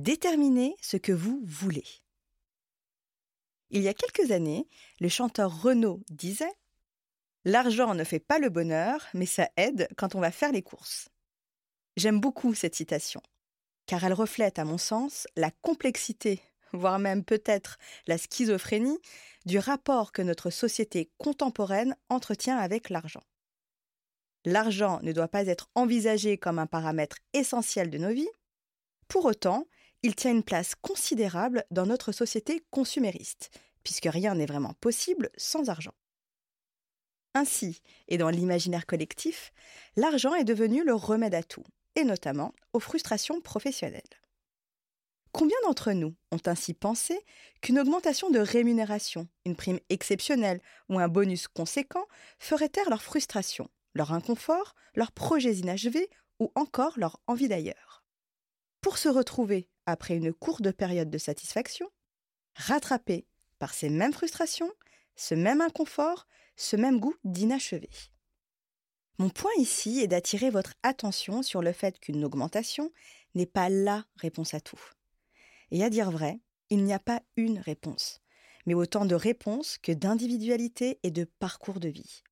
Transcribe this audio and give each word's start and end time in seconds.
Déterminez 0.00 0.78
ce 0.80 0.96
que 0.96 1.12
vous 1.12 1.42
voulez. 1.44 1.84
Il 3.68 3.82
y 3.82 3.88
a 3.88 3.92
quelques 3.92 4.30
années, 4.30 4.66
le 4.98 5.10
chanteur 5.10 5.60
Renaud 5.60 6.00
disait 6.08 6.54
L'argent 7.44 7.94
ne 7.94 8.04
fait 8.04 8.18
pas 8.18 8.38
le 8.38 8.48
bonheur, 8.48 9.06
mais 9.12 9.26
ça 9.26 9.50
aide 9.58 9.88
quand 9.98 10.14
on 10.14 10.20
va 10.20 10.30
faire 10.30 10.52
les 10.52 10.62
courses. 10.62 11.10
J'aime 11.98 12.18
beaucoup 12.18 12.54
cette 12.54 12.74
citation, 12.74 13.20
car 13.84 14.02
elle 14.02 14.14
reflète, 14.14 14.58
à 14.58 14.64
mon 14.64 14.78
sens, 14.78 15.26
la 15.36 15.50
complexité, 15.50 16.40
voire 16.72 16.98
même 16.98 17.22
peut-être 17.22 17.76
la 18.06 18.16
schizophrénie, 18.16 19.00
du 19.44 19.58
rapport 19.58 20.12
que 20.12 20.22
notre 20.22 20.48
société 20.48 21.10
contemporaine 21.18 21.94
entretient 22.08 22.56
avec 22.56 22.88
l'argent. 22.88 23.24
L'argent 24.46 24.98
ne 25.02 25.12
doit 25.12 25.28
pas 25.28 25.46
être 25.46 25.68
envisagé 25.74 26.38
comme 26.38 26.58
un 26.58 26.66
paramètre 26.66 27.18
essentiel 27.34 27.90
de 27.90 27.98
nos 27.98 28.14
vies. 28.14 28.30
Pour 29.06 29.26
autant, 29.26 29.66
il 30.02 30.14
tient 30.14 30.30
une 30.30 30.42
place 30.42 30.74
considérable 30.74 31.64
dans 31.70 31.86
notre 31.86 32.12
société 32.12 32.64
consumériste, 32.70 33.50
puisque 33.84 34.08
rien 34.10 34.34
n'est 34.34 34.46
vraiment 34.46 34.74
possible 34.74 35.30
sans 35.36 35.68
argent. 35.68 35.94
Ainsi, 37.34 37.80
et 38.08 38.18
dans 38.18 38.30
l'imaginaire 38.30 38.86
collectif, 38.86 39.52
l'argent 39.96 40.34
est 40.34 40.44
devenu 40.44 40.84
le 40.84 40.94
remède 40.94 41.34
à 41.34 41.42
tout, 41.42 41.64
et 41.94 42.04
notamment 42.04 42.54
aux 42.72 42.80
frustrations 42.80 43.40
professionnelles. 43.40 44.02
Combien 45.32 45.56
d'entre 45.62 45.92
nous 45.92 46.16
ont 46.32 46.40
ainsi 46.46 46.74
pensé 46.74 47.16
qu'une 47.60 47.78
augmentation 47.78 48.30
de 48.30 48.40
rémunération, 48.40 49.28
une 49.44 49.54
prime 49.54 49.78
exceptionnelle 49.88 50.60
ou 50.88 50.98
un 50.98 51.06
bonus 51.06 51.46
conséquent 51.46 52.06
ferait 52.40 52.68
taire 52.68 52.90
leur 52.90 53.02
frustration, 53.02 53.68
leur 53.94 54.12
inconfort, 54.12 54.74
leurs 54.96 55.12
projets 55.12 55.54
inachevés 55.54 56.10
ou 56.40 56.50
encore 56.56 56.98
leur 56.98 57.20
envie 57.28 57.46
d'ailleurs? 57.46 58.04
Pour 58.80 58.98
se 58.98 59.08
retrouver 59.08 59.68
après 59.90 60.16
une 60.16 60.32
courte 60.32 60.72
période 60.72 61.10
de 61.10 61.18
satisfaction, 61.18 61.88
rattrapé 62.54 63.26
par 63.58 63.74
ces 63.74 63.90
mêmes 63.90 64.12
frustrations, 64.12 64.70
ce 65.16 65.34
même 65.34 65.60
inconfort, 65.60 66.26
ce 66.56 66.76
même 66.76 67.00
goût 67.00 67.14
d'inachevé. 67.24 67.90
Mon 69.18 69.28
point 69.28 69.50
ici 69.58 70.00
est 70.00 70.06
d'attirer 70.06 70.50
votre 70.50 70.74
attention 70.82 71.42
sur 71.42 71.60
le 71.60 71.72
fait 71.72 72.00
qu'une 72.00 72.24
augmentation 72.24 72.90
n'est 73.34 73.46
pas 73.46 73.68
la 73.68 74.04
réponse 74.16 74.54
à 74.54 74.60
tout. 74.60 74.80
Et 75.70 75.84
à 75.84 75.90
dire 75.90 76.10
vrai, 76.10 76.40
il 76.70 76.84
n'y 76.84 76.94
a 76.94 76.98
pas 76.98 77.20
une 77.36 77.58
réponse, 77.58 78.20
mais 78.64 78.74
autant 78.74 79.04
de 79.04 79.14
réponses 79.14 79.76
que 79.78 79.92
d'individualité 79.92 80.98
et 81.02 81.10
de 81.10 81.24
parcours 81.24 81.80
de 81.80 81.88
vie. 81.88 82.22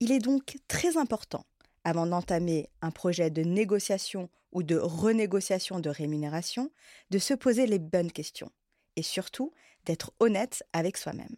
Il 0.00 0.10
est 0.10 0.18
donc 0.18 0.58
très 0.66 0.96
important 0.96 1.46
avant 1.84 2.06
d'entamer 2.06 2.68
un 2.80 2.90
projet 2.90 3.30
de 3.30 3.42
négociation 3.42 4.28
ou 4.52 4.62
de 4.62 4.76
renégociation 4.76 5.80
de 5.80 5.90
rémunération, 5.90 6.70
de 7.10 7.18
se 7.18 7.34
poser 7.34 7.66
les 7.66 7.78
bonnes 7.78 8.12
questions 8.12 8.52
et 8.96 9.02
surtout 9.02 9.52
d'être 9.84 10.12
honnête 10.20 10.62
avec 10.72 10.96
soi-même. 10.96 11.36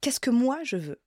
Qu'est-ce 0.00 0.20
que 0.20 0.30
moi 0.30 0.62
je 0.62 0.76
veux? 0.76 1.00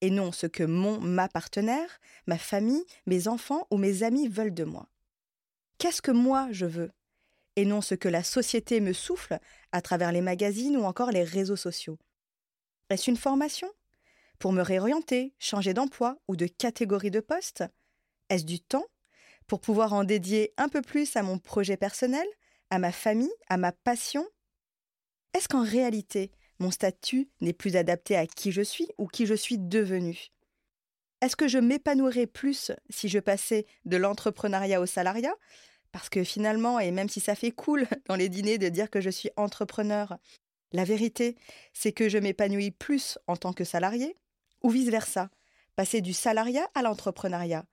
Et 0.00 0.10
non 0.10 0.32
ce 0.32 0.46
que 0.46 0.64
mon, 0.64 1.00
ma 1.00 1.28
partenaire, 1.28 2.00
ma 2.26 2.38
famille, 2.38 2.84
mes 3.06 3.28
enfants 3.28 3.66
ou 3.70 3.76
mes 3.76 4.02
amis 4.02 4.28
veulent 4.28 4.54
de 4.54 4.64
moi. 4.64 4.88
Qu'est-ce 5.78 6.02
que 6.02 6.10
moi 6.10 6.48
je 6.50 6.66
veux? 6.66 6.90
Et 7.56 7.64
non 7.64 7.80
ce 7.80 7.94
que 7.94 8.08
la 8.08 8.22
société 8.22 8.80
me 8.80 8.92
souffle 8.92 9.38
à 9.72 9.80
travers 9.80 10.12
les 10.12 10.20
magazines 10.20 10.76
ou 10.76 10.84
encore 10.84 11.10
les 11.10 11.24
réseaux 11.24 11.56
sociaux. 11.56 11.98
Est-ce 12.90 13.10
une 13.10 13.16
formation? 13.16 13.70
Pour 14.38 14.52
me 14.52 14.62
réorienter, 14.62 15.34
changer 15.38 15.72
d'emploi 15.72 16.18
ou 16.28 16.36
de 16.36 16.46
catégorie 16.46 17.10
de 17.10 17.20
poste? 17.20 17.64
Est-ce 18.28 18.44
du 18.44 18.60
temps? 18.60 18.86
Pour 19.46 19.60
pouvoir 19.60 19.92
en 19.92 20.04
dédier 20.04 20.52
un 20.56 20.68
peu 20.68 20.82
plus 20.82 21.16
à 21.16 21.22
mon 21.22 21.38
projet 21.38 21.76
personnel, 21.76 22.26
à 22.70 22.78
ma 22.78 22.92
famille, 22.92 23.32
à 23.48 23.56
ma 23.56 23.72
passion? 23.72 24.26
Est-ce 25.34 25.48
qu'en 25.48 25.62
réalité, 25.62 26.30
mon 26.58 26.70
statut 26.70 27.28
n'est 27.40 27.52
plus 27.52 27.76
adapté 27.76 28.16
à 28.16 28.26
qui 28.26 28.52
je 28.52 28.62
suis 28.62 28.88
ou 28.98 29.06
qui 29.06 29.26
je 29.26 29.34
suis 29.34 29.58
devenu 29.58 30.28
Est-ce 31.20 31.36
que 31.36 31.48
je 31.48 31.58
m'épanouirais 31.58 32.26
plus 32.26 32.72
si 32.88 33.08
je 33.08 33.18
passais 33.18 33.66
de 33.84 33.96
l'entrepreneuriat 33.96 34.80
au 34.80 34.86
salariat? 34.86 35.34
Parce 35.92 36.08
que 36.08 36.24
finalement, 36.24 36.78
et 36.78 36.90
même 36.90 37.08
si 37.08 37.20
ça 37.20 37.34
fait 37.34 37.52
cool 37.52 37.86
dans 38.06 38.16
les 38.16 38.28
dîners 38.28 38.58
de 38.58 38.68
dire 38.68 38.90
que 38.90 39.00
je 39.00 39.10
suis 39.10 39.30
entrepreneur, 39.36 40.18
la 40.72 40.84
vérité, 40.84 41.36
c'est 41.72 41.92
que 41.92 42.08
je 42.08 42.18
m'épanouis 42.18 42.70
plus 42.70 43.18
en 43.26 43.36
tant 43.36 43.52
que 43.52 43.64
salarié 43.64 44.16
ou 44.62 44.70
vice-versa, 44.70 45.30
passer 45.76 46.00
du 46.00 46.12
salariat 46.12 46.68
à 46.74 46.82
l'entrepreneuriat, 46.82 47.64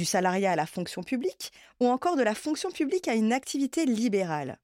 du 0.00 0.06
salariat 0.06 0.52
à 0.52 0.56
la 0.56 0.64
fonction 0.64 1.02
publique, 1.02 1.52
ou 1.78 1.86
encore 1.86 2.16
de 2.16 2.22
la 2.22 2.34
fonction 2.34 2.70
publique 2.70 3.06
à 3.06 3.14
une 3.14 3.34
activité 3.34 3.84
libérale? 3.84 4.58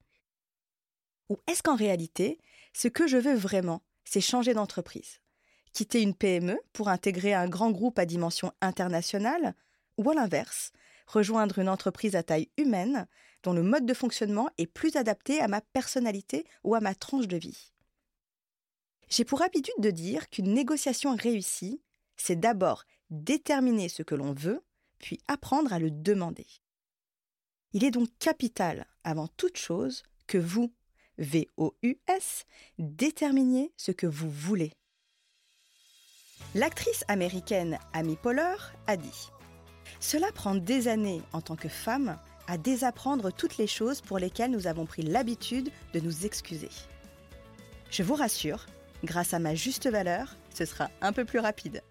Ou 1.29 1.37
est-ce 1.45 1.61
qu'en 1.61 1.75
réalité, 1.75 2.39
ce 2.73 2.87
que 2.87 3.05
je 3.05 3.17
veux 3.17 3.35
vraiment, 3.35 3.83
c'est 4.03 4.19
changer 4.19 4.55
d'entreprise? 4.55 5.19
Quitter 5.73 6.01
une 6.01 6.15
PME 6.15 6.59
pour 6.73 6.89
intégrer 6.89 7.35
un 7.35 7.47
grand 7.47 7.69
groupe 7.69 7.99
à 7.99 8.07
dimension 8.07 8.51
internationale, 8.61 9.53
ou 9.99 10.09
à 10.09 10.15
l'inverse, 10.15 10.71
rejoindre 11.05 11.59
une 11.59 11.69
entreprise 11.69 12.15
à 12.15 12.23
taille 12.23 12.49
humaine 12.57 13.05
dont 13.43 13.53
le 13.53 13.61
mode 13.61 13.85
de 13.85 13.93
fonctionnement 13.93 14.49
est 14.57 14.65
plus 14.65 14.95
adapté 14.95 15.39
à 15.39 15.47
ma 15.47 15.61
personnalité 15.61 16.47
ou 16.63 16.73
à 16.73 16.79
ma 16.79 16.95
tranche 16.95 17.27
de 17.27 17.37
vie? 17.37 17.73
J'ai 19.07 19.23
pour 19.23 19.43
habitude 19.43 19.75
de 19.77 19.91
dire 19.91 20.31
qu'une 20.31 20.51
négociation 20.51 21.15
réussie, 21.15 21.79
c'est 22.15 22.39
d'abord 22.39 22.85
déterminer 23.11 23.87
ce 23.87 24.01
que 24.01 24.15
l'on 24.15 24.33
veut, 24.33 24.63
puis 24.99 25.19
apprendre 25.27 25.73
à 25.73 25.79
le 25.79 25.91
demander. 25.91 26.47
Il 27.73 27.83
est 27.83 27.91
donc 27.91 28.09
capital, 28.19 28.85
avant 29.03 29.27
toute 29.27 29.57
chose, 29.57 30.03
que 30.25 30.37
vous, 30.37 30.73
V-O-U-S, 31.17 32.45
déterminiez 32.79 33.73
ce 33.77 33.91
que 33.91 34.07
vous 34.07 34.29
voulez. 34.29 34.73
L'actrice 36.55 37.03
américaine 37.07 37.77
Amy 37.93 38.15
Poehler 38.15 38.55
a 38.87 38.97
dit 38.97 39.29
Cela 39.99 40.31
prend 40.31 40.55
des 40.55 40.87
années 40.87 41.21
en 41.33 41.41
tant 41.41 41.55
que 41.55 41.69
femme 41.69 42.17
à 42.47 42.57
désapprendre 42.57 43.31
toutes 43.31 43.57
les 43.57 43.67
choses 43.67 44.01
pour 44.01 44.19
lesquelles 44.19 44.51
nous 44.51 44.67
avons 44.67 44.85
pris 44.85 45.01
l'habitude 45.01 45.71
de 45.93 45.99
nous 45.99 46.25
excuser. 46.25 46.69
Je 47.91 48.03
vous 48.03 48.15
rassure, 48.15 48.65
grâce 49.03 49.33
à 49.33 49.39
ma 49.39 49.55
juste 49.55 49.89
valeur, 49.89 50.35
ce 50.53 50.65
sera 50.65 50.89
un 51.01 51.13
peu 51.13 51.25
plus 51.25 51.39
rapide. 51.39 51.83